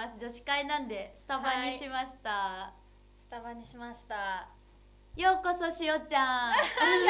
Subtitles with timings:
[0.00, 0.16] ます。
[0.18, 2.72] 女子会なんでスタバにしました、
[3.26, 4.48] スタバにしました。
[5.16, 6.52] ようこそしおちゃん。
[6.56, 6.56] あ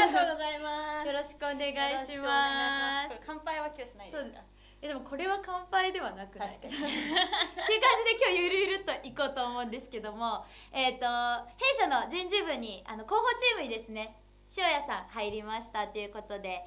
[0.09, 1.07] りがとうございます。
[1.07, 3.21] よろしくお願いします。
[3.25, 4.41] 乾杯は今日しないですか？
[4.82, 6.49] えでもこれは乾杯ではなくない？
[6.57, 6.99] っていう感じで
[8.18, 10.45] 今日ゆるゆると行こうと思うんですけども。
[10.72, 11.07] えっ、と
[11.59, 14.17] 弊社の人事部にあの広報チームにですね
[14.57, 16.64] 塩谷さん入りましたということで。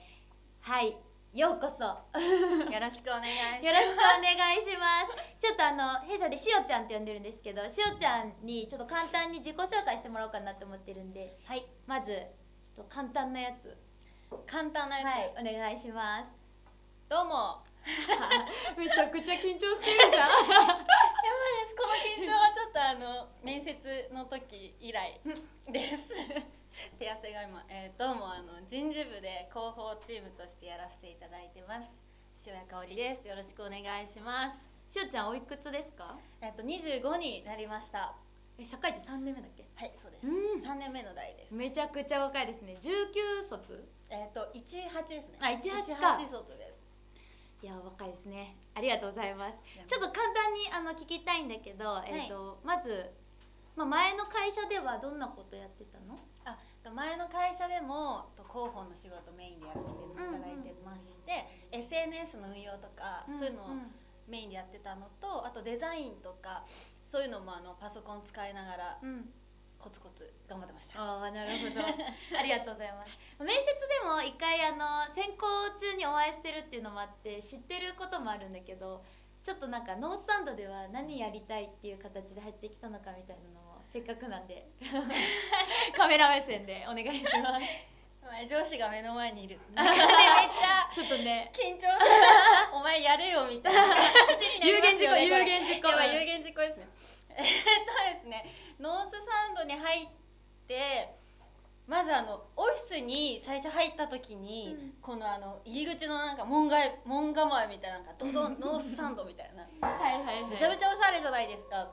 [0.62, 0.96] はい
[1.34, 1.82] ようこそ。
[1.82, 3.66] よろしくお願いします。
[3.66, 5.18] よろしくお願いします。
[5.42, 11.66] ちょっとあの弊社でしおちゃんって呼んでるんですけど、しおちゃんにちょっと簡単に自己紹介してもらおうかなと思ってるんで、はい。
[11.90, 12.30] まず
[12.62, 13.74] ちょっと簡単なやつ、
[14.46, 16.30] 簡単なやつ、はい、お願いします。
[17.10, 17.66] どうも。
[18.78, 20.38] めちゃくちゃ緊張してるじゃん。
[20.38, 21.74] やばいです。
[21.74, 25.20] この緊張はちょっとあの面接の時以来
[25.66, 26.14] です
[27.04, 31.92] 手汗が今、えー、どうもあの人事部で広報チームとしてやらせていただいてます
[32.48, 36.16] 塩谷香織ですよろしくお願いしますしおちゃんおいくつですか？
[36.40, 38.16] えっ、と25になりました
[38.56, 39.68] え社会人三年目だっけ？
[39.76, 42.80] はいそうですうん3年目の代ですめちゃくちゃ若いですね。
[42.80, 43.84] 19卒？
[44.08, 44.64] えっ、と18
[45.12, 46.80] ですねあ18か18卒です
[47.64, 48.56] いや若いですね。
[48.76, 49.60] ありがとうございます。
[49.60, 53.12] ちちょっと簡単にあの聞きたいんだけど、えっ、と、まず。
[53.76, 56.20] まあ、前の会社ではどんなことやってたの？
[56.84, 63.68] と前の会社でもと広報の仕事メインでやらせていただいてまして、SNS の運用とか、そういうのを
[64.28, 66.64] メインでやってたのとあとデザインとか
[67.12, 69.30] そういうのもあのパソコン使いながらうん、うん
[69.84, 71.04] コツコツ頑張ってました。
[71.04, 71.84] ああなるほど。
[72.40, 73.12] ありがとうございます。
[73.44, 75.46] 面接でも一回あの選考
[75.78, 79.04] 中にお会いしてるっていうのもあって知ってることもあるんだけど
[79.44, 84.66] ちょっとなんかノースタンドでは何やりたいっていう形で入ってきたのかみたいなのもせっかくなんで。
[85.96, 87.66] カメラ目線でお願いします。
[88.26, 89.60] 前上司が目の前にいる。
[89.70, 91.52] めっちゃちょっとね。
[91.54, 91.94] 緊張する。
[92.74, 93.96] お前やれよみたいな。
[94.64, 95.38] 有言実行ますよねこれ。
[95.38, 95.90] 有言実行。
[95.90, 96.88] やばい有言実行ですね。
[97.38, 98.46] えっとですね
[98.80, 100.08] ノースサンドに入っ
[100.68, 101.14] て
[101.86, 104.94] まずあのオフィスに最初入った時に、うん。
[105.04, 109.62] このあの入り口のなんか門外門構えみたいななんかドドンノースサンドみたいな。
[109.88, 110.46] はいはいはい。
[110.46, 111.92] めちゃめちゃおしゃれじゃないですか、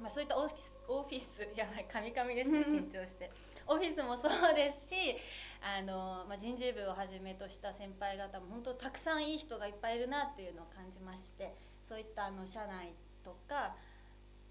[0.00, 3.30] まあ、そういったオフィスオフィスやばいカミカミですね緊張して
[3.66, 5.16] オフィスもそうですし
[5.60, 11.52] あの、まあ、人事部をはじめとした先輩方も本当たくさんいい人がいっぱいいるなっていうのを感じまして
[11.88, 13.76] そういったあの社内とか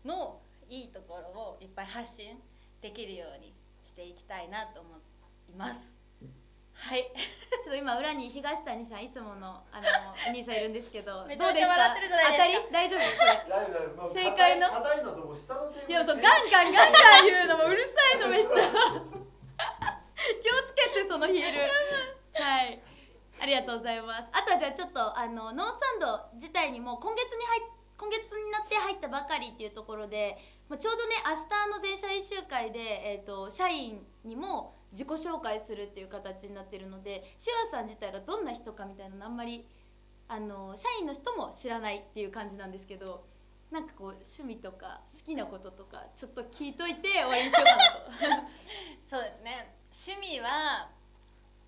[0.06, 0.40] の
[0.70, 2.38] いいところをいっぱい発信
[2.82, 3.54] できるように
[3.84, 4.90] していきたいなと思
[5.50, 5.97] います。
[6.78, 9.88] はい、 ちょっと今裏に東谷さんいつものあの
[10.28, 11.96] お兄さんいるんですけど どうめですか。
[12.32, 12.54] 当たり？
[12.72, 14.10] 大丈夫？
[14.14, 14.70] 正解の？
[14.70, 18.54] 硬いのともう下のテーブルいやそうガンガンガンガン言うのもうるさいのめっちゃ。
[20.42, 21.60] 気をつけてそのヒール。
[22.42, 22.82] はい。
[23.40, 24.28] ありがとうございます。
[24.32, 27.64] あとはじゃあちょっとあのノースサンド自体にも今月に入っ
[27.98, 30.38] 今月になって入ったばかりっていうところで、
[30.70, 39.66] まあ、ちょうどね明日の全社一周会で、えー、と社員にも自己紹介するっていう形になってるのでシュアさん自体がどんな人かみたいなのあんまり
[40.30, 43.26] あの社員の人も知らないっていう感じなんですけど
[43.72, 48.48] なんかこう趣味とか好きなこととかちょっと聞いといて終わりにしようかなと。
[49.10, 49.76] そうですね。
[50.08, 50.90] 趣味は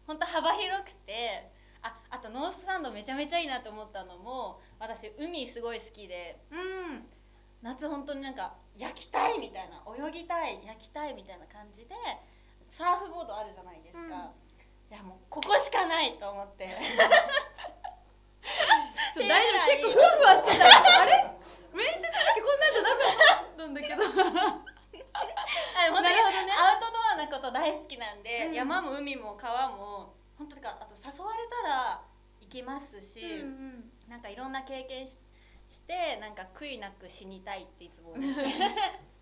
[0.08, 7.10] 本当幅広くてああとノースサンドめちゃめちゃいいなと思ったのも私海すごい好きでうん。
[7.62, 11.96] 夏本当になんか焼きたいみたいな泳ぎたい焼きたいみたいな感じで
[12.72, 14.10] サーフボードあるじゃないですか、うん。
[14.10, 16.70] いやもうここしかないと思って。
[19.14, 20.66] ちょ大丈夫結構ふわふわしてた。
[21.02, 21.32] あれ？
[21.74, 22.96] 面接だけこんなんじゃなか
[23.44, 23.96] ったんだけど。
[23.98, 24.04] な
[25.88, 26.10] るほどね。
[26.58, 28.54] アウトドアなこと大好きなんで、うん。
[28.54, 32.04] 山も海も川も本当にかあと誘われたら
[32.42, 33.92] 行きますし、うん。
[34.08, 35.14] なんかいろんな経験し
[35.70, 38.30] してなんか悔いなく死にたいっていつも思って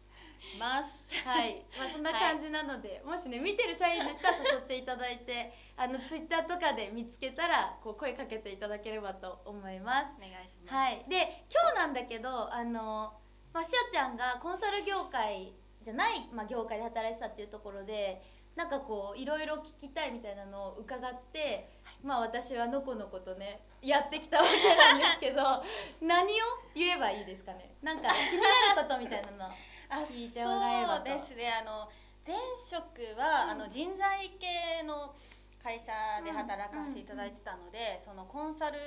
[0.59, 1.27] ます。
[1.27, 10.07] はい、まあそんな感じなので、もしね見てる社員の人は誘っていただいて、あのツイッターとかで見つけたらこう声かけていただければと思います。
[10.17, 10.73] お願いします。
[10.73, 13.13] はい、で今日なんだけどあの、
[13.53, 15.53] まあ、しおちゃんがコンサル業界
[15.83, 18.21] じゃない、まあ、業界で働いてたっていうところで
[18.57, 21.69] なんかこういろいろ聞きたいみたいなのを伺って、
[22.03, 25.63] まあ私はのこのことねやってきたわけなんですけど
[26.01, 27.69] 何を言えばいいですかね？
[27.83, 29.45] なんか気になることみたいなの。
[29.45, 29.51] あ
[29.89, 31.07] 聞いてもらえればと。
[31.07, 31.51] そうですね。
[31.51, 31.89] あの
[32.25, 32.35] 前
[32.69, 33.49] 職は、うん。
[33.51, 35.15] あの人材系の
[35.63, 35.91] 会社
[36.23, 38.79] で働かせていただいてたので、そのコンサル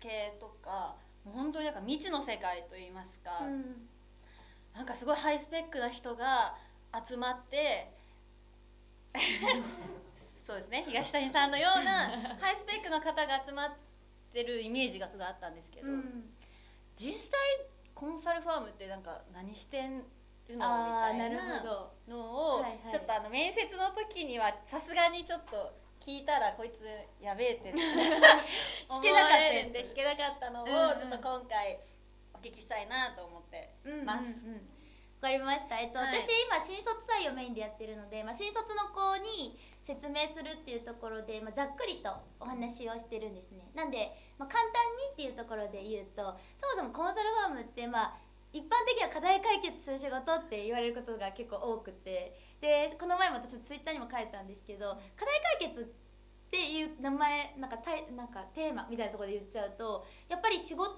[0.00, 0.94] 系とか
[1.24, 3.88] もう本当になんか未知の世界といいますか、うん。
[4.74, 6.54] なんかすごいハイスペックな人が
[7.08, 7.90] 集まって
[10.46, 10.84] そうですね。
[10.88, 12.08] 東谷さんのような
[12.40, 13.70] ハイスペックの方が集まっ
[14.32, 16.30] てるイメージがすごいあったんですけど、うん。
[16.98, 17.22] 実際
[17.94, 20.02] コンサルファームってなんか何してん
[20.48, 21.92] るのみああなるたいなほど。
[22.08, 25.72] のをちょっとあの面接の時にはさすがにちょっと
[26.04, 26.80] 聞いたらこいつ
[27.22, 27.72] やべえって。
[27.76, 31.78] 聞けなかったんで聞けなかったのをちょっと今回
[32.34, 34.78] お聞きしたいなと思ってうんますうんうん。
[35.20, 36.22] わかりました、えっとはい。
[36.22, 43.64] 私今新卒採用メインでやってるので、まあ、新卒の子に説明するっていうところで、まあ、ざっくりとお話をしてるんですね。
[43.74, 46.36] なんで、まあ、簡単にっていうところで言うとそも
[46.76, 48.18] そもコンサルファームってまあ
[48.52, 55.82] 一般的には課題解決する仕事って言われることが結構多くてでこの前も私もツイッターにも書いたんですけど課題解決
[56.48, 60.96] っていう名前なんかタイなんかテーマみたいなところで言っちゃうとやっぱり仕事っ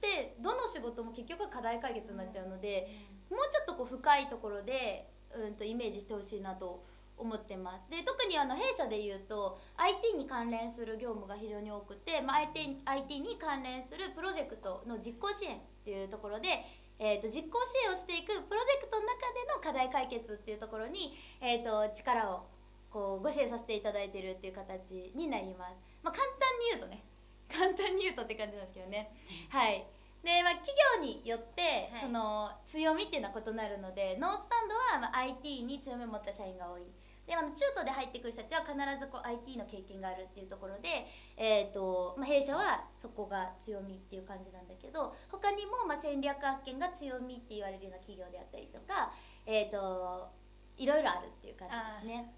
[0.00, 2.86] てどの仕事も結局は課題解決になっちゃうので、
[3.30, 6.84] もうちょっとこう深いところで、うん、とイメージしてほしいなと
[7.18, 7.90] 思ってます。
[7.90, 16.66] で特にあの弊社でいうと IT に関連する業務が非常に多くて、まあ、IT, IT に関連するプロジェクトの実行支援っていうところで、
[16.98, 22.42] えー、と実行支援をしていくプロジェクトの中での課題解決っていうところに、えー、と力を
[22.90, 27.06] こうご支援させていただいてるっていう形になります、まあ、簡単に言うとね
[27.46, 29.06] 簡単に言うとって感じなんですけどね。
[29.50, 29.86] はい。
[30.24, 32.00] で、まあ、企業によって、はい。
[32.02, 36.82] その強みっていうのは異なるのでノースタンドは、まあ、IT に強みを持った社員が多い
[37.26, 49.10] であの中途で入ってくる人たちは必ずこう IT の経験があるっていうところで、えーとまあ、弊社はそこが強みっていう感じなんだけど他にも、まあ、戦略発見が強みって言われるような企業であったりとか、
[49.44, 50.30] えー、と
[50.78, 51.68] いろいろあるっていう感
[52.02, 52.32] じですね。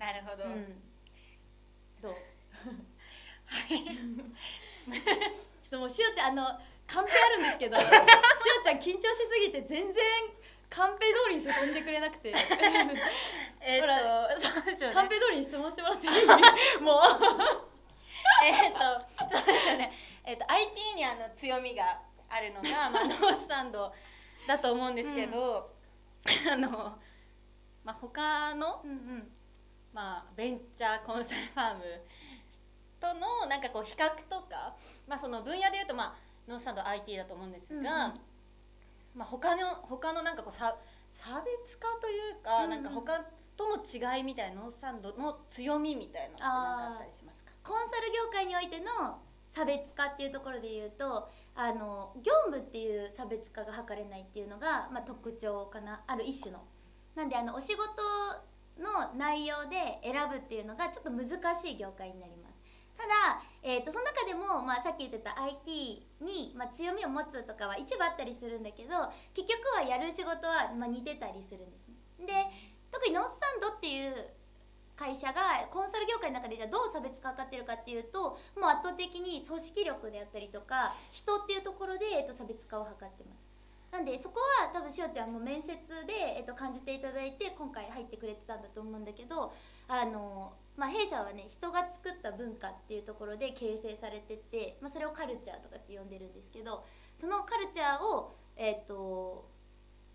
[0.00, 0.80] なるほど、うん、
[2.00, 2.12] どう？
[3.46, 3.84] はい。
[5.62, 10.02] ちょっともうしおちゃんあのカンペあるんですけど しおちゃん緊張しすぎて全然
[10.74, 12.32] カンペ通りに進んでくれなくて。
[13.60, 14.94] えほっとそうですよね。
[14.94, 16.80] カンペ通りに質問してもらっていい？
[16.80, 17.02] もう。
[18.44, 18.78] えっと
[19.36, 19.92] そうですよね。
[20.24, 23.92] えっと IT にあの強みがあるのが、 まあ、ノースタンド
[24.46, 25.70] だと思うんですけど、
[26.50, 26.98] あの、
[27.84, 29.32] まあ、他のうんうん。
[29.92, 32.00] まあ、ベンチャーコンサルファーム
[32.98, 34.74] とのなんかこう比較とか、
[35.06, 36.14] まあ、その分野でいうと、まあ、
[36.48, 38.20] ノースタンド IT だと思うんですが、うんうん
[39.14, 40.74] まあ、他の他のなんかこう差
[41.22, 43.24] 差別化というか、うんうんなんか他
[43.56, 47.52] との違いみたいなノースタンドの強みみたいなのって何かあったりしますか？
[47.62, 49.18] コンサル業界においての
[49.54, 56.64] 差別化っていうところで言うとあの業務っていう差別化が図れないっていうのが、まあ、特徴かなある一種の。
[57.14, 57.84] なんであのお仕事
[58.80, 61.28] の内容で選ぶっていうのがちょっと難
[61.60, 62.51] しい業界になります。
[63.02, 71.90] ただ、えー、とその中でも、まあ、さっき言ってた IT に、まあ、強みを持つとかは一部あったりするんだけど結局はやる仕事は、まあ、似てたりするんです
[72.22, 72.30] ね。
[72.30, 72.32] で
[72.94, 74.14] 特にノースサンドっていう
[74.94, 83.42] 会社がコンサル業界の中でじゃあどう差別化かってるかっていうともう圧倒的に組織力であったりとか人っていうところで、えっと、差別化を図ってます
[83.90, 85.74] なんでそこは多分しおちゃんも面接
[86.06, 89.52] で、えっと、感じていただいて今回入ってくれてたんだと思うんだけど
[89.88, 96.84] あの、まあ、弊社はね人が作った文化っていうところで形成されてて、まあ、それをカルチャーとかって呼んでるんですけど
[97.20, 99.44] そのカルチャーを、えっと、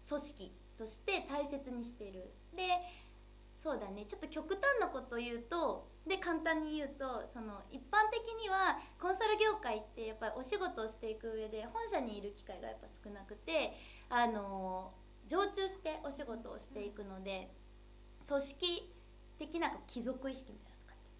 [0.10, 2.34] 組織として大切にしてる。
[2.56, 2.64] で
[3.64, 13.76] そうだねちょっと極端なこと言うとで簡単に言うとその一般的にはコンサル業界ってやっぱりお仕事をしていく上で本社にいる機会がやっぱ少なくて
[14.10, 14.94] あの
[15.28, 17.50] 常駐してお仕事をしていくので
[18.28, 18.97] 組織
[19.40, 20.74] 的な貴族意識みたい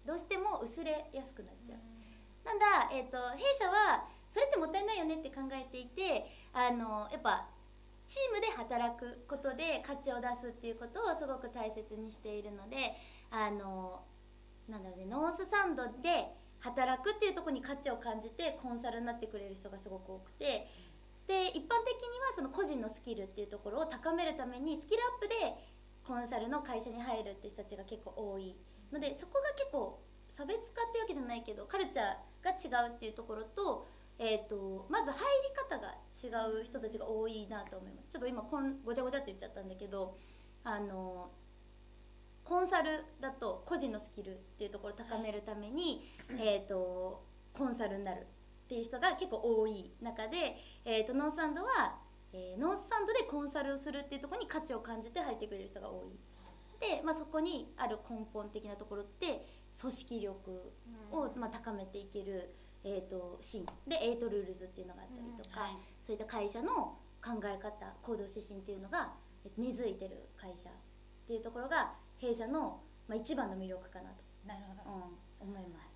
[0.06, 1.78] などうしても薄れやすくなっちゃう。
[2.44, 7.44] なんだ、えー、と弊社はそれってもったいないよねって考えていてあのやっぱ
[8.08, 12.96] チームで働くことで価値を出すっていうことをすごく大切にしているので
[13.30, 14.00] あの
[14.68, 20.66] なんだろうねノースサンドで働くっていうとこに価値を感じてコンサルになってくれる人がすごく多くて
[21.28, 25.52] で一般的にはその個人のスキルっていうところを高めるためにスキルアップで
[26.08, 28.56] コンサルの会社に入るって人たちが結構多い
[28.90, 30.00] のでそこが結構
[30.32, 33.86] 差別化っていうわけじゃないけどカルチャーが違うっていうところと,、
[34.18, 38.08] えー、とまず入り方が違う人たちが多いなと思います。
[38.10, 40.16] ちょっと今こんごちゃごちゃって言っちゃったんだけど
[40.64, 41.28] あの
[42.42, 46.08] コンサルだと個人のスキルっていうところを高めるために、
[46.40, 47.22] えー、と
[47.52, 48.22] コンサルになる
[48.64, 51.98] っていう人が結構多い中で、えー、とノースサンドは、
[52.32, 56.18] えーノースサンドでコンサルをするっていうところに価値を感じて入ってくれる人が多い。
[56.80, 59.44] で、まあ、そこにある根本的なところって
[59.80, 60.72] 組織力
[61.12, 62.54] を、まあ、高めていける、
[62.84, 63.66] えー、とシーン。
[63.88, 65.76] で Eight Rules っていうのがあったりとか、はい。
[66.06, 69.10] そういった会社の考え方行動指針っていうのが
[69.44, 70.72] え根付いてる会社っ
[71.26, 74.96] ていうところが弊社の、まあ、一番の魅力かなと、なるほど。
[75.42, 75.88] うん、思います。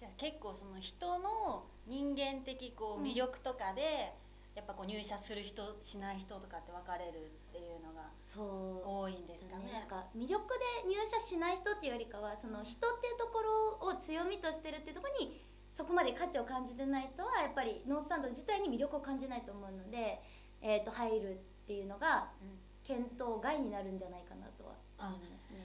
[0.00, 3.06] じゃあ結構その人の人間的こううん。
[3.06, 4.12] 魅力とかで、
[4.60, 8.84] やっぱこう入社する人しない人とかって分かれるっていうのがそう。
[8.84, 9.72] 多いんですかね。
[9.72, 10.44] なんか魅力
[10.84, 13.40] で入社しない人っていうよりかはその人っていうとこ
[13.80, 15.40] ろを強みとしてるっていうところに
[15.72, 20.20] そこまで価値を感じてない人はやっぱりノースタンド自体に魅力を感じないと思うので、
[20.60, 22.60] えー、と入るっていうのがうん。
[22.90, 25.62] 検討外になるんじゃないかなとは思いますね。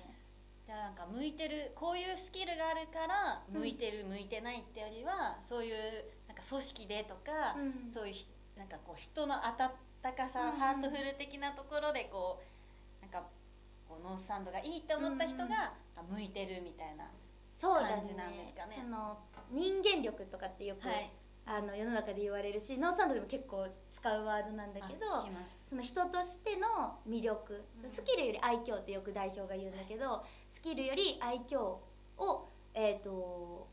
[0.68, 3.62] じゃあなんか向いてるこういうスキルがあるからうん。
[3.62, 5.74] 向いてる、向いてないってよりはそういう
[6.28, 7.94] なんか組織でとか、うん。
[7.94, 9.70] そういうひなんかこう人の温
[10.16, 10.60] かさ、うん。
[10.60, 13.28] ハートフル的なところでこうなんか
[13.88, 17.06] こうノースサンドがいいって思った人が、あ向いてるみたいな。
[17.62, 18.78] 感じなんですかね。
[18.84, 19.18] その
[19.52, 21.10] 人間力とかってよく、はい。
[21.46, 23.68] あの世の中で言われるしノースサンドでも結構
[24.00, 25.30] 使うワードなんだけど
[25.70, 27.92] その人としての魅力、うん。
[27.92, 31.60] スキルより愛嬌ってよく代表が言うんだけど、スキルより愛嬌
[32.18, 33.68] を、えー、と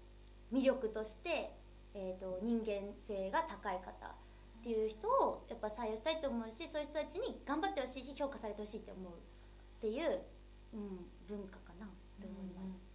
[0.53, 1.51] 魅力として、
[1.95, 4.15] えー、と人間性が高い方
[4.63, 9.17] っていう人をやっぱ採用したいと思うしそういう人たちに頑張ってほしいし評価されてほしいって思うっ
[9.83, 10.23] ていう、
[10.73, 11.87] うん、文化かな。
[12.23, 12.87] と思います。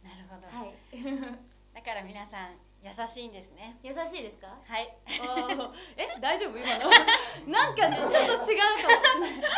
[0.00, 0.72] なるほど、はい、
[1.76, 3.76] だから皆さん優しいんですね。
[3.84, 4.48] 優しいですか？
[4.64, 4.88] はい。
[6.00, 6.56] え大丈夫？
[6.56, 6.88] 今の。
[7.52, 8.48] なんかねちょっと違うか
[9.20, 9.52] もしれない。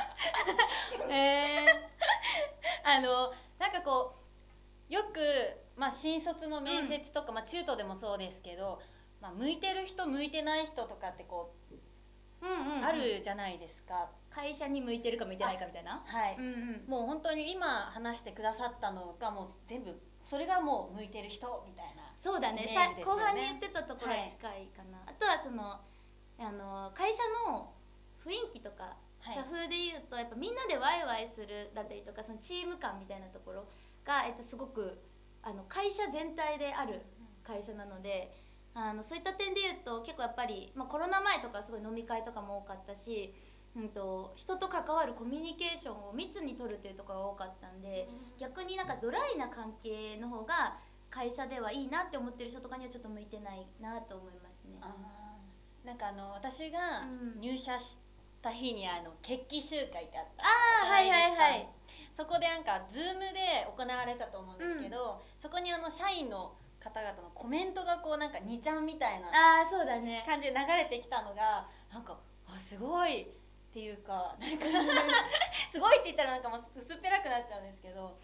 [1.10, 1.66] え
[2.82, 4.16] あのなんかこ
[4.90, 5.20] うよく、
[5.76, 8.82] まあ、新卒の面接とか、まあ、中途でもそうですけど、
[9.22, 12.84] まあ、向いてる人向いてない人とかってこう、ー、うんうんうん。
[12.84, 14.10] あるじゃないですか。
[14.34, 16.02] 会社に向いてるか向いてないかみたいな。
[16.04, 16.90] はい、うんうん。
[16.90, 22.66] もう本当に今話してくださったのがもう全部それがもう向いてる人みたいなそうだね。
[22.66, 22.74] ね。
[22.74, 25.78] さ後半に言ってたところに近いかな、あとはその
[26.38, 27.70] あの会社の
[28.26, 29.34] 雰囲気とか、はい。
[29.34, 33.66] 社風で言うとやっぱみんなでワイワイするだったりとかそのチーム感みたいなところ
[34.04, 34.98] が、えっと、すごく
[35.42, 37.02] あの会社全体である
[37.46, 38.30] 会社なので
[38.74, 43.34] あのそういった点で言うと結構やっぱり、まあ、コロナ前とかはすごい飲み会とかも多かったし、
[43.76, 50.76] うん、と人と関わるコミュニケーションを密に取るっていうところが多かったんで逆になんかドライな関係の方が
[51.10, 54.80] 会社ではいいなって思ってる人とかにはちょっと向いてないなと思いますね。
[55.84, 57.04] なんかあの私が
[57.36, 57.40] うん。
[57.40, 57.96] 入社し
[58.40, 60.44] た日にあの決起集会ってあった。
[60.46, 61.68] あーはいはいはい。
[62.16, 66.52] そこでなんかズームで行われたと思うんですけど、そこにあの社員の
[66.82, 70.24] 方々のコメントがこうなんか2ちゃんみたいなああそうだね。
[70.26, 73.26] 感じで流れてきたのがなんかあすごいっ
[73.72, 74.66] ていうかなんか
[75.70, 78.16] すごいって言ったらなんかもう薄っぺらくなっちゃうんですけど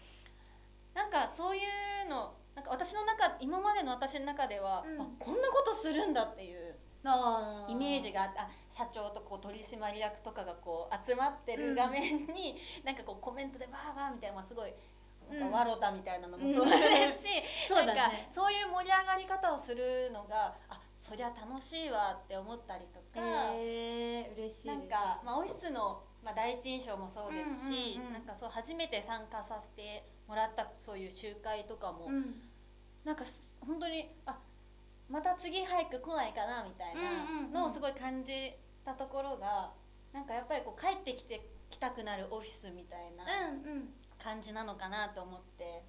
[0.93, 1.61] なんかそうい
[2.05, 5.01] うのなんか私の中今までの私の中では、うん。
[5.01, 6.75] あこんなことするんだっていう
[7.05, 14.73] あイメージがあってあ社長とこう取締役とかがこう集まってる画面に、なんかこうコメントでわーわーみたいな、まあ、すごい
[15.29, 17.29] なんうんかわろたみたいなのもそうですし、
[17.67, 18.29] そうだ なんかね。
[18.33, 23.03] そういう盛り上がり方をするのがあそりゃ楽しいわって思ったりとか、
[23.53, 24.67] えー、嬉しい。
[24.67, 32.49] なんか、まあ、オフィスの、まあ、第一印象もそうですし、うんうんうんなんかそう初めて参加させてもらったそういう集会とかも、うん
[33.05, 33.33] なんかす
[33.65, 34.37] 本当にあ
[35.09, 38.53] また次早く来ないかなみたいなのをすごい感じ
[38.85, 39.71] たところが
[40.13, 43.89] なんかやっぱりこう帰ってきてきたくなるオフィスみたいなうんうん。
[44.23, 45.83] 感じなのかなと思って、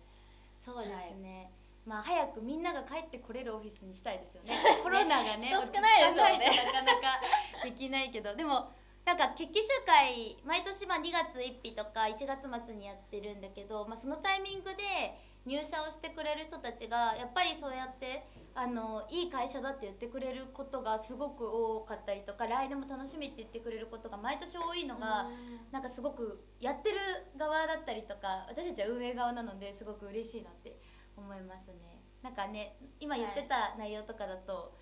[0.64, 1.50] そうですね。
[1.86, 4.54] まあ早くみんなが帰ってこれるオフィスにしたいですよね。
[4.82, 6.62] コロナがね、人少ないですよね。
[6.66, 7.20] なかなか
[7.64, 8.70] できないけど、でも
[9.04, 15.16] なんか決起集会毎年まあ2月1日とか1月末にやってるんだけど、まあそのタイミングで
[15.46, 25.28] 入社をしてくれる人たちがやっぱりそうやってあのいい会社だって言ってくれることがすごく多かったりとか来年も楽しみって言ってくれることが毎年多いのが、
[25.70, 26.96] なんかすごくやってる
[27.38, 30.74] 側だったりとか私たちは運営側なのですごく嬉しいなって
[31.16, 32.02] 思いますね。
[32.22, 34.74] なんかね今言ってた内容とかだと、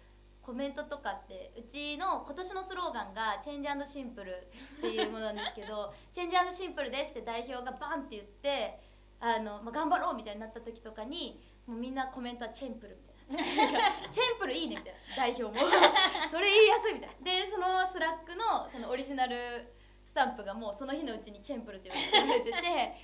[0.49, 4.33] コメントとかってうちの今年のスローガンが「チェンジシンプル」
[4.81, 8.81] っていうものなんですけど「チェンジシンプルです」って代表がバンって言って
[9.21, 13.19] あの、まあ、頑張ろうみたいになった時とかにもうみんなコメントは「チェンプル」みたいな。
[14.11, 15.53] チェンプルいいねみたいな代表も。
[16.31, 17.25] それ言いやすいみたいな。
[17.25, 19.69] でその Slack のそのオリジナル
[20.07, 22.97] スタンプがもうその日のうちにチェンプルって言われてて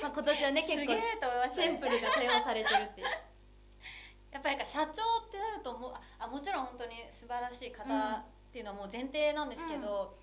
[0.00, 0.94] まあ今年はね結構
[1.54, 3.06] チェンプルが多用されてるっていう。
[4.32, 10.14] やっぱり社長ってなるともうあもちろん本当に素晴らしい方っていうのはもう前提なんですけど、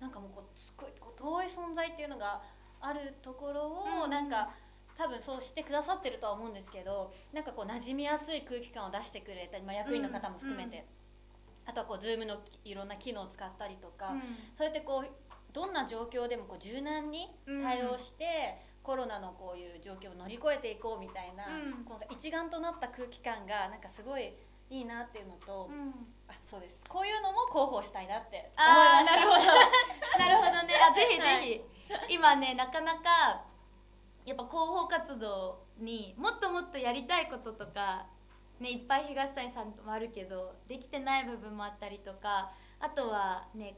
[0.00, 2.42] なんかもうこうすごいこう遠い存在っていうのが
[2.80, 4.10] あるところを、うん。
[4.10, 4.50] なんか
[4.98, 10.84] 多分そうしてくださってるとは思うんですけどなんかこう馴染みやすい空気感を出してくれたり、まあ、役員の方も含めて、
[11.66, 14.14] あとはこう Zoom のいろんな機能を使ったりとか、
[14.56, 17.28] そうやってこうどんな状況でもこう柔軟に
[17.62, 21.84] 対応して、コロナのこういう状況を乗り越えていこうみたいな、うん。
[21.84, 24.30] こう一丸となった空気感がなんかすごい
[24.70, 25.90] いいなっていうのと、うん。
[26.30, 26.78] あそうです。
[26.86, 29.16] こういうのも広報したいなって思いました。
[29.16, 29.42] なるほど。
[30.22, 30.74] なるほどね。
[30.78, 31.64] あぜひはぜ
[32.06, 33.42] ひ、今ねなかなか
[34.26, 38.06] やっぱ広報活動にもっともっとやりたいこととか
[38.60, 43.74] ねいっぱい東谷さんもあるけどできてない部分もあったりとかあとはね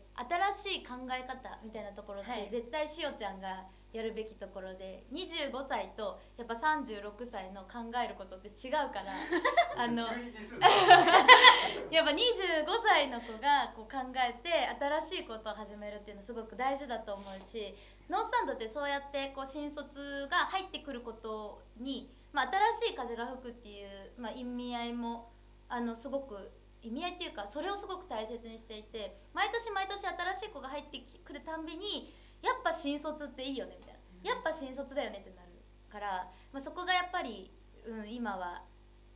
[0.65, 2.49] 新しい考え方みたいなところって、はい。
[2.51, 9.15] 絶対しおちゃんがやるべきところで25歳とやっぱ36歳の考えることって違うから
[9.83, 10.05] あの
[11.91, 14.69] やっぱ25歳の子がこう考えて
[15.01, 17.75] 新しいことを始めるっていうのはすごく大事だと思うし
[18.11, 25.31] ノースタンドってそうやってこう新卒が入ってくることに、まあ、新しい風が吹くっていう、まあ、意味合いも
[25.71, 26.51] あのすごく
[26.83, 33.99] 意味合いっていうかそれをすごく大切にしていて毎年毎年新しい子が入ってくるたんびにやっぱ新卒っていいよねみたいな。
[34.23, 35.49] やっぱ新卒だよねってなる
[35.91, 37.51] から、まあ、そこがやっぱり、
[37.87, 38.63] うん、今は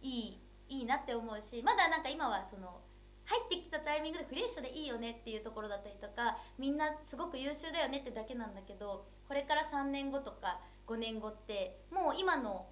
[0.00, 0.38] いい
[0.68, 2.80] いいなって思うしまだなんか今はその
[3.26, 12.66] 入ってきたタイミングでフレッシュでいいよねっていうところだったりとかみんなすごく優秀だよねってだけなんだけどこれから3年後とか5年後ってもう今の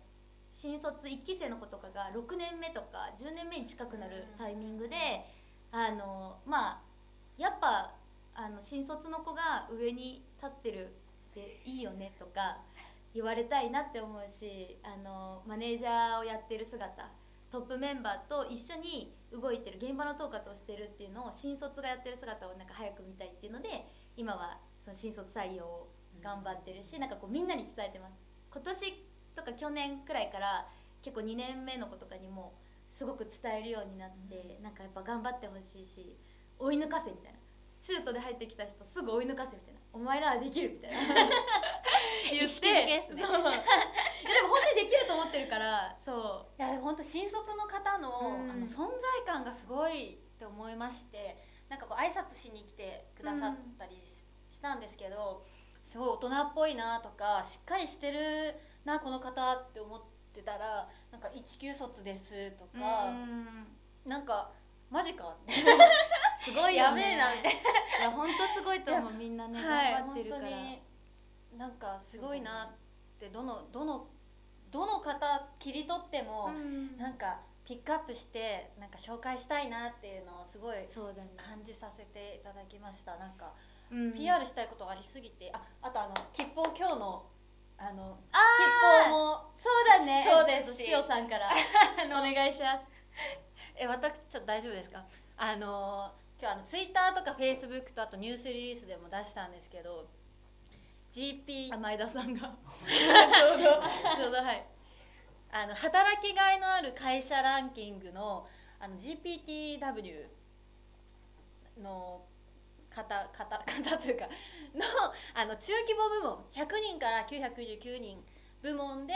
[0.52, 4.96] 新卒1期生の子とかが6年目とか10年目に近くなるタイミングで
[5.72, 6.78] あのまあ
[7.38, 7.92] やっぱ
[8.40, 12.56] あの新卒の子が上に立ってるっていいよねとか
[13.14, 16.88] 言われたいなって思うしあのマネージャーをやってる姿
[17.52, 23.84] トップメンバーと一緒に動いてる現場の統括をしてるっていうのを新卒がやってる姿をなんか早く見たいっていうので
[24.16, 25.88] 今はその新卒採用を
[26.22, 28.14] 頑張ってるし、なんかこうみんなに伝えてます。
[28.52, 28.94] 今年
[29.36, 30.66] とか去年くらいから
[31.02, 32.52] 結構2年目の子とかにも
[32.98, 36.16] すごく伝えるようになって、なんかやっぱ頑張ってほしいし
[36.58, 37.38] 追い抜かせみたいな
[37.80, 39.80] シュートで入ってきた人すぐ追い抜かせみたいな。
[39.92, 40.98] お前ならできるみたいな。
[42.30, 43.22] 言ってですね。
[43.22, 43.32] そう。
[43.32, 46.62] いやでも本当にできると思ってるからそう。
[46.62, 48.50] いやでも本当新卒の方の,、うん。
[48.50, 51.36] あの存在感がすごいって思いまして
[51.68, 55.44] なんかこう挨拶しに来てくださったりし,、したんですけど
[55.90, 58.54] すごい大人っぽいなとかしっかりしてる
[58.84, 60.02] なこの方って思っ
[60.34, 63.66] てたらなんか19卒ですとか、うん。
[64.06, 64.50] なんか
[64.90, 65.36] マジか。
[66.42, 67.02] すごいよね。
[67.02, 67.34] やべえな。
[67.36, 69.12] みたいいや本当すごいと思う。
[69.12, 70.48] みんなねはい頑張ってるから、
[71.56, 74.08] なんかすごいなってどのどの
[74.70, 76.96] どの方切り取っても、うん。
[76.98, 80.76] なんかピックアップしてなんか紹介したいなっていうのをすごい
[81.36, 83.16] 感じさせていただきました。
[83.16, 83.52] なんか、
[83.92, 84.12] うん。
[84.14, 87.26] PR したいことがありすぎてああとあの切符を今日の
[87.78, 89.04] あのあー。
[89.04, 90.26] 切符もそうだね。
[90.28, 90.86] そうですし。
[90.86, 91.50] ちょっと塩さんから
[92.18, 92.86] お願いします
[93.80, 95.02] え私ちょっと大丈夫ですか？
[95.38, 100.06] あの今日あのツイッターとかフェイスブックとあとニュースリリースでも出したんですけど
[101.14, 102.40] GP あ前田さんが。
[102.86, 103.64] ちょうど。
[104.16, 104.64] ちょうどはい。
[105.52, 108.46] あの働きがいのある会社ランキングの
[108.78, 110.28] あの GPTW
[111.78, 112.22] の
[112.90, 114.26] 方方方というか
[114.74, 114.84] の
[115.34, 118.24] あの中規模部門100人から999人
[118.62, 119.14] 部門で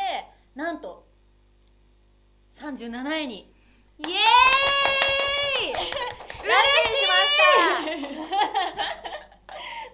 [0.55, 1.07] なんと
[2.57, 3.54] 37位に
[3.99, 4.11] イエー
[5.71, 5.73] イ！
[5.77, 5.81] ラン
[6.97, 7.45] しました。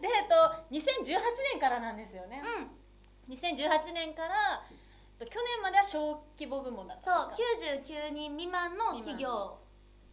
[0.01, 0.35] でえっと
[0.71, 1.21] 2018
[1.53, 2.43] 年からなんですよね、
[3.29, 3.35] うん。
[3.35, 4.65] 2018年から
[5.21, 7.43] えっと去年までは小規模部門だっそうたんです
[7.93, 9.59] か？99人未満の企業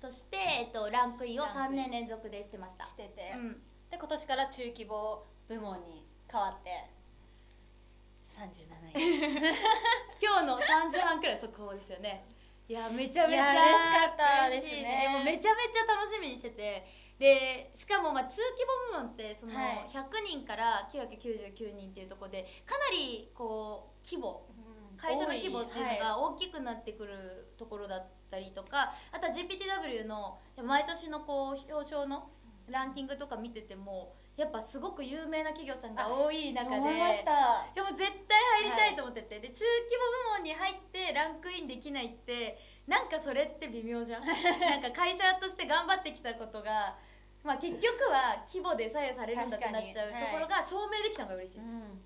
[0.01, 2.85] として、えっと、ランクインを3年連続でしてました。
[2.85, 3.63] してて、うん。
[3.89, 6.89] で今年から中規模部門に変わって
[8.35, 9.55] 37位。
[10.21, 12.25] 今日の3時半くらい速報ですよね
[12.67, 14.71] いやめちゃめちゃ嬉しかったですね。
[14.71, 16.87] 嬉しいもうめちゃめちゃ楽しみにしてて。
[17.17, 19.89] でしかもまあ中規模部門ってそのはい。
[19.89, 24.45] 100人から999人っていうところでかなりこう規模
[24.97, 32.29] 会社の規模っていうのが大きくなってくるところだったりとか、あとは GPTW の毎年のこう表彰の
[32.67, 37.65] ランキングとか見ててもやっぱすごく有名な企業さんが多い中で思いました。
[37.73, 44.21] でも絶対入りたいと思ってて、で中規模部門に入ってランクインできないってなんかそれって微妙じゃん。
[44.29, 46.95] なんか会社として頑張ってきたことが、
[47.43, 52.05] まあ、結局は規模で左右されるんだってなっちゃうところが証明できたのが嬉しい、うん。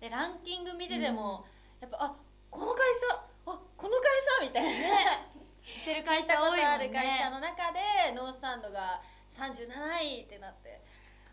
[0.00, 1.46] でランキング見てても、
[1.78, 2.16] やっぱあ
[2.50, 4.70] この会社あこの会社みたいな。
[4.70, 5.28] ね。
[5.62, 7.78] 知ってる会会社多いもんある会社ねの中で
[8.16, 9.00] ノースサンドが
[9.38, 9.70] 37
[10.02, 10.82] 位ってなって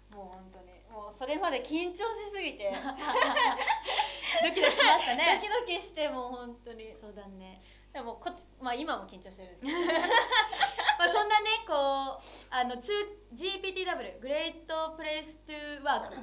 [0.10, 0.70] もう本当に。
[0.90, 2.74] もうそれまで緊張しすぎて。
[4.44, 5.40] ドキドキしましたね。
[5.42, 6.96] ドキドキしてもう本当に。
[7.00, 7.62] そうだね。
[7.94, 10.00] でもこまあ今も緊張してるんですけど。
[11.00, 12.92] まあそんなねこうあの中
[13.34, 16.16] GPTW グレートプレイストゥワーク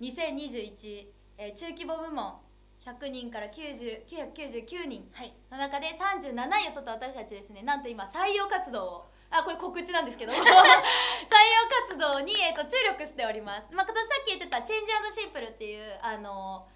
[0.00, 2.40] 2021、えー中規模部門。
[2.80, 5.10] 100人から90 999人。
[5.12, 5.34] はい。
[5.50, 7.62] の中で37位を取った私たちですね。
[7.62, 10.32] なんと今採用活動をあこれ告知なんですけど。
[10.36, 10.44] 採用
[11.86, 16.68] 活動に、えっと注力しております、まあ、今年さっき言ってた「チェンジシンプル」っていうあの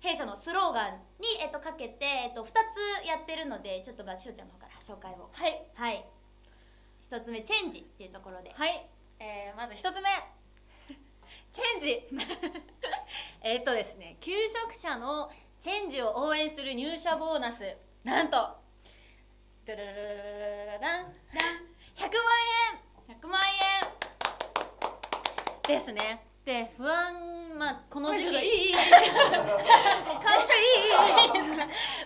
[0.00, 2.48] 弊社のスローガンに、えっとかけて、えっと2
[3.02, 5.30] つやってるのでちょっとまあしおちゃんの方から紹介を。
[5.32, 5.64] はい。
[5.74, 6.04] はい。
[7.10, 8.52] 1つ目「チェンジ」っていうところで。
[8.52, 10.10] はい、えー、まず一つ目。
[11.52, 12.08] チェンジ。
[13.42, 17.76] えっとですね求職者のチェンジを応援する入社ボーナス。
[18.04, 18.60] なんと。
[19.64, 22.12] ドゥルルルルルルルラン100万
[23.08, 23.56] 100万円
[25.78, 26.26] ですね。
[26.44, 27.14] で不安
[27.56, 28.34] まあこの時期。
[28.34, 28.72] 円いいいいいいいい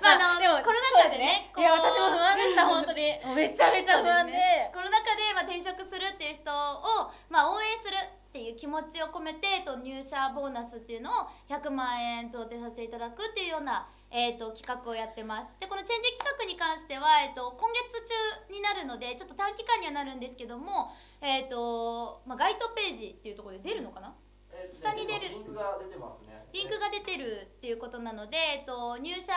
[0.03, 3.19] まああのでもコロナ禍でねいや私も不安でした本当に。
[3.35, 4.33] めちゃめちゃ不安で。
[4.33, 4.71] ね。
[4.75, 7.97] コロナ禍で、まあ、転職するっていう人を、まあ、応援する
[8.37, 15.49] っていう気持ちを込めて、えっと、入社ボーナスっていうのを100万円贈呈させていただくっていうような、えっと、企画をやってます。
[15.59, 20.93] でこのチェンジ企画に関しては、えっと、今月中になるのでちょっと短期間にはなるんですけども、
[21.25, 24.13] えっとまあ、該当ページっていうところで出るのかな？
[24.53, 25.33] えー下に出る。
[25.33, 26.45] リンクが出てますね。
[26.53, 29.33] リンクが出てるっていうことなので、えっと、入社、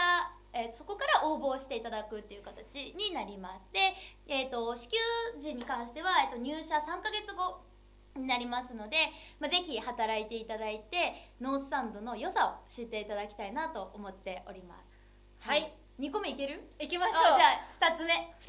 [0.52, 3.72] えーそこから応募していただくっていう形になります。
[3.72, 3.96] で、
[4.28, 4.98] えっと、支給
[5.40, 7.64] 時に関しては、えっと、入社3ヶ月後
[8.20, 8.98] になりますので、
[9.40, 15.48] まあ、ぜひ働いていただいてノースサンドの良さを知っていただきたいなと思っております。
[15.48, 16.62] はい、2個目いける？
[16.80, 17.34] 行きましょう。
[17.34, 18.14] あじゃあ2つ目。
[18.14, 18.46] 2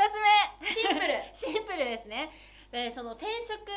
[0.61, 0.67] つ目。
[0.67, 1.15] シンプル。
[1.33, 2.31] シンプルですね。
[2.71, 3.69] でその転職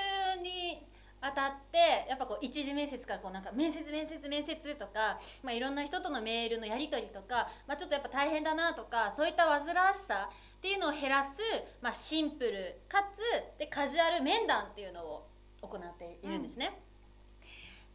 [0.42, 0.86] に
[1.24, 11.40] あたってやっぱこう一次面接からこうなんか面接面接面接とか、まあ、いろんな人とのメールのやり取りとか、まあ、ちょっとやっぱ大変だなとかそういった煩わしさっていうのを減らす、
[11.82, 15.28] まあ、シンプルかつでカジュアル面談っていうのを
[15.68, 16.80] 行っているんですね、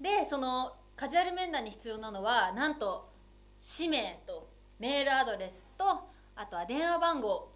[0.00, 3.08] でそのカジュアル面談に必要なのはなんと
[3.60, 5.84] 氏名とメールアドレスと
[6.34, 7.50] あとは電話番号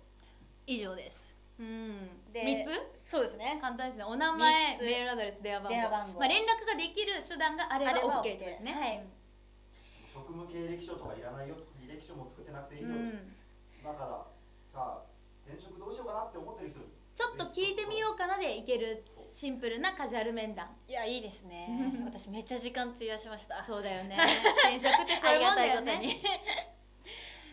[0.67, 1.19] 以上です。
[1.59, 2.09] うん。
[2.33, 3.11] で3つ？
[3.11, 3.59] そうですね。
[3.61, 4.05] 簡単ですね。
[4.05, 5.75] お名前メールアドレス電話番号。
[5.75, 6.21] 電話番号。
[6.21, 8.73] まあ、連絡ができる手段があればあれば OK ですね。
[8.73, 9.05] はい。
[10.13, 11.57] 職務経歴書とかいらないよ。
[11.81, 12.89] 履歴書も作ってなくていいよ。
[12.89, 13.35] うん。
[13.85, 14.27] だから
[14.73, 15.03] さあ
[15.47, 16.87] 転職どうしようかなって思ってる人に。
[17.15, 20.69] ちょっと聞いてみようかなでいけるシンプルなカジュアル面談。
[20.87, 21.69] いやいいですね。
[22.05, 23.65] 私めっちゃ時間費やしました。
[23.65, 24.17] そうだよね。
[24.63, 26.21] 転職ってそういうもんだよね。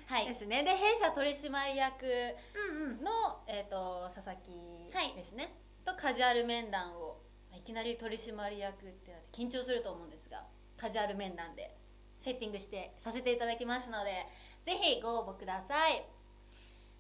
[0.06, 0.26] はい。
[0.28, 0.64] ですね。
[0.64, 3.04] で弊社取締役うんうん。
[3.04, 5.14] の、えー、と佐々木はい。
[5.14, 7.22] ですね、とカジュアル面談を
[7.56, 10.46] いきなり取締役ってなって緊張すると思うんですが
[10.78, 11.76] カジュアル面談で
[12.24, 14.26] セッティングしてさせていただきますので
[14.64, 16.06] ぜひご応募ください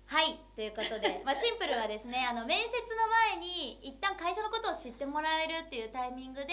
[0.09, 3.05] はいということで、まあ、シンプルはですねあの面接の
[3.37, 6.49] 前に一旦会社のことを知ってもらえるっていうタイミングで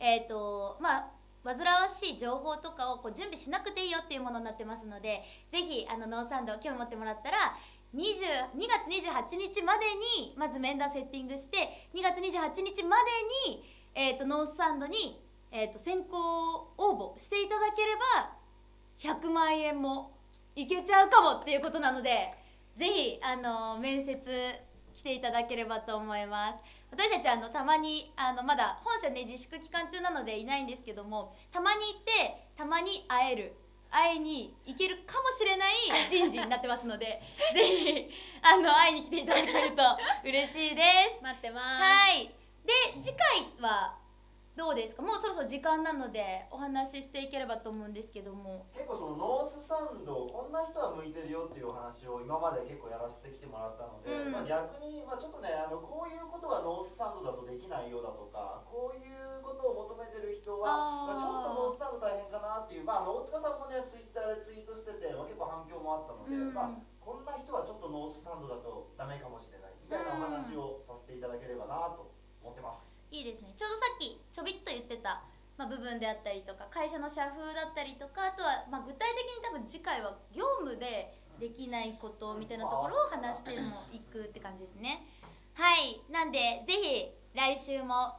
[0.00, 1.10] えっ、とまあ
[1.44, 5.20] 煩わしい情報とかをこう準備しなくていいよっていうものになってますので
[5.52, 7.52] ぜひあのノーサンド興味持ってもらったら
[7.92, 9.84] 20 2月28日まで
[10.16, 12.96] にまず面談セッティングして2月28日ま
[13.44, 13.62] でに、
[13.94, 15.20] えー、とノースサンドに、
[15.52, 16.08] えー、と先行
[16.78, 20.16] 応募していただければ100万円も
[20.56, 22.32] いけちゃうかもっていうことなので
[22.76, 24.18] ぜひあの面接
[24.96, 26.58] 来ていただければと思います。
[26.90, 33.52] 私たちあのたまにあのまだ本社ね自粛期間中なのでいないんですけどもたまに行ってたまに会える
[33.90, 35.74] 会いに行けるかもしれない
[36.10, 37.20] 人事になってますので
[37.54, 38.10] ぜひ
[38.42, 39.82] あの会いに来ていただけると
[40.24, 40.82] 嬉しいで
[41.18, 41.22] す。
[41.22, 41.82] 待ってます。
[41.82, 42.30] はい。
[42.64, 43.94] で次回は
[44.54, 45.02] どうですか？
[45.02, 48.62] もうそろそろ時間なのでお話ししていければと思うんですけども。
[48.70, 54.32] 結構そのノースサンドこんな人は向いてるよっていうお話を今まで結構やらせてきてもらったので、うん。
[54.32, 66.54] まあ、逆に、まあ、ちょっとねあのこういうことがノースサンドだとできないようだとかこういうことを求めてる人はまあ、ちょっとノースサンド大変かなっていう、まあ、あの大塚さんもねツイッターでツイートしてて、まあ、結構反響もあったので、うん。
[66.54, 72.13] まあ、こんな人はちょっとノースサンドだとダメかもしれないみたいなお話をさせていただければなと。
[73.14, 73.54] いいですね。
[73.54, 75.22] ちょうどさっきちょびっと言ってた、
[75.54, 85.06] まあ、部分であったりとか会社の社風だったりとかあとは、まあ、具体的に多分次回は業務でできないことみたいなところを話してもいくって感じですね。
[85.54, 86.02] はい。
[86.10, 87.06] なんでぜひ
[87.38, 88.18] 来週も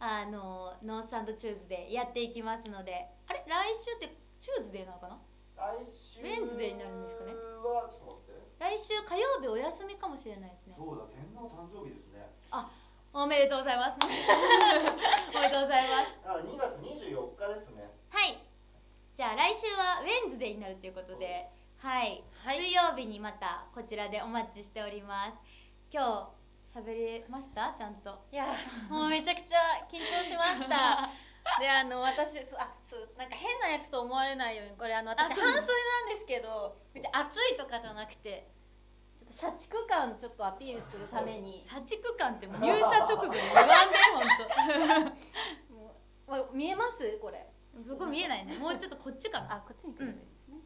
[0.00, 3.08] あのノースサンドチューズでやっていきますので。
[3.28, 3.40] あれ？
[3.48, 4.12] 来週って
[4.44, 5.16] チューズデーなのかな？
[5.56, 7.32] 来週ウェンズデーになるんですかね。
[8.60, 10.76] 来週火曜日お休みかもしれないですね。
[10.76, 12.28] そうだ天皇誕生日ですね
[13.16, 13.96] おめでとうございます。
[14.04, 16.28] おめでとうございます。
[16.28, 17.88] あ2月24日ですね。
[18.12, 18.38] はい。
[19.16, 21.48] じゃあ来週はウェンズデーになるということで
[21.80, 22.58] はい、はい。
[22.58, 25.32] 水曜日にまたこちらでお待ちしております。
[25.90, 26.28] 今
[26.74, 27.72] 日喋れました？
[27.78, 28.18] ちゃんと。
[28.30, 28.52] いや
[28.90, 31.08] もうめちゃくちゃ緊張しました。
[31.58, 38.46] であの私そうあそうなんか変なやつと思われないようにこれあの私半袖なんですけど別に暑いとかじゃなくて
[39.36, 41.62] 社畜感ちょっとアピールするために。
[41.68, 45.12] 社畜感ってもう入社直後に言わんで
[45.68, 45.84] も
[46.40, 47.44] うわ見えますこれ。
[47.74, 48.56] ほんとそこ見えないね。
[48.56, 50.56] もうちょっとこっちかなあこっちに来ればいいですね、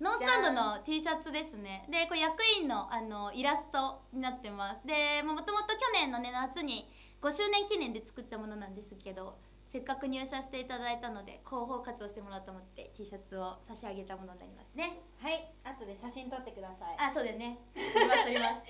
[0.00, 4.86] ノースサンドの T シャツですねでこれ役員のあのイラストになってます。
[4.86, 6.86] でもともと去年のね夏に
[7.22, 9.34] 5周年記念で作ったものなんですけど
[9.72, 14.96] せっかく入社していただいたので広報活動してもらおうと思って T シャツを差し上げたものになりますね。
[15.20, 15.44] はい。
[15.64, 16.96] 後で写真撮ってください。
[16.98, 17.58] あそうだよね。
[17.74, 18.64] 撮ります撮ります。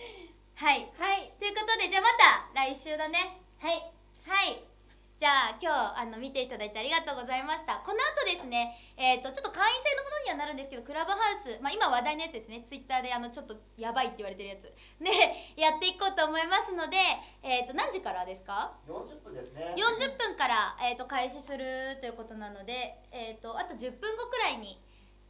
[0.55, 0.91] はい。
[0.99, 1.33] はい。
[1.39, 3.39] ということでじゃあまた来週だね。
[3.63, 3.79] はい。
[4.27, 4.78] はい
[5.19, 7.83] じゃあ今日あの見ていただいてありがとうございました。
[7.83, 12.63] この後ですねえっ、とちょっと会員制のものにはなるんですけどクラブハウスまあ今話題のやつですね。
[12.71, 14.71] ツイッターであのちょっとやばいって言われてるやつ。
[15.03, 15.11] で
[15.59, 17.03] やっていこうと思いますので
[17.43, 19.75] えっ、と何時からですか？40分ですね。
[19.75, 24.79] 40分から、えー、と開始するということなので、えー、とあと10分後くらいに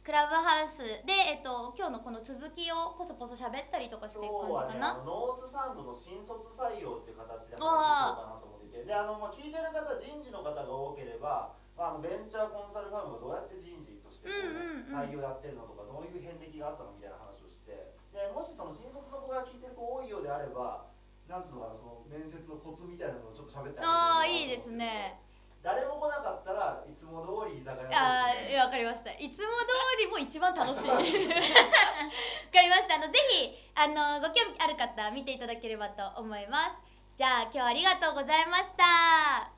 [0.05, 17.73] クラブハウスで、えー、と今日のこの続きをポソポソ喋ったりとかしていく感じかな、あのノースサンドの新卒採用っていう形で話しようかなと思っていて、であのまあ聞いてる方人事の方が多ければ、まああのベンチャーコンサルファームがどうやって人事として採用やってるのとかどういう遍歴があったのみたいな話をして、
[18.13, 20.85] でもしその新卒の子が聞いてる子多いようであれば、
[21.25, 25.17] なんつうのかなその面接のコツみたいなのをちょっと喋ってああげるいいですね。
[25.59, 29.11] 誰も来なかったらいつも通り居酒屋ああでわかりました。
[29.11, 30.87] いつも通りも一番楽しい。
[30.89, 32.95] わかりました。
[32.95, 36.88] あのぜひあのご興味ある方見ていただければと思います
[37.19, 39.51] じゃあ今日はありがとうございました。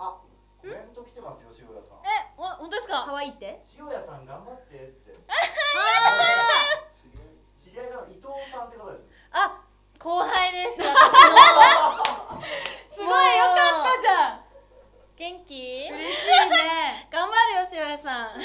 [0.00, 2.00] あコメント来てますよ塩谷さん。
[2.00, 2.08] え
[2.40, 3.04] お本当ですか？
[3.04, 3.60] 可愛いって？
[3.76, 5.12] 塩谷さん頑張ってって。
[5.28, 5.36] あ
[7.60, 9.12] 知り合いが伊藤さんって方ですね。
[9.36, 9.60] あ
[10.00, 10.80] 後輩です。
[10.80, 10.88] す
[13.04, 14.48] ごいよかったじゃん。
[15.20, 15.52] 元気
[15.92, 17.04] 嬉しいね。
[17.12, 18.40] 頑張るよしおやさん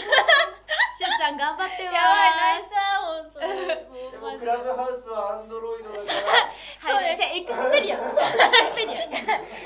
[1.03, 6.95] しおちゃん頑張ってますやばい泣いちゃう本当にクラブハウスはアンドロイドだから。
[6.95, 9.03] はい、じゃあエクスペリアエクスペリア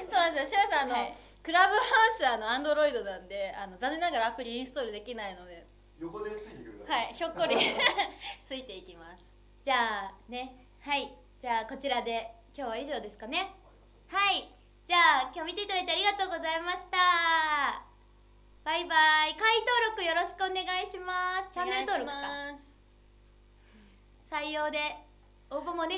[0.05, 0.61] そうなんですよ。
[0.61, 1.13] しおやさんあの、はい。
[1.45, 5.65] クラブハウスあのアンドロイドなんであの残念ながらアプリインストールできないので。
[6.01, 7.57] 横でついてくるはいひょっこり。
[8.49, 9.21] ついていきます。
[9.63, 10.57] じゃあね。
[10.81, 11.13] はい。
[11.41, 13.53] じゃあこちらで今日は以上ですかね。
[14.09, 14.49] はい。
[14.87, 17.86] じゃあ今日見ていただいてありがとうございました
[18.67, 18.95] バイバ
[19.31, 19.33] イ。
[19.39, 21.55] 会員登録よろしくお願いします。
[21.55, 22.11] チャンネル登録
[24.27, 24.99] 採用で
[25.49, 25.95] 応募もお願い